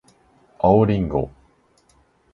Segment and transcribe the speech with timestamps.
[0.57, 1.29] 青りんご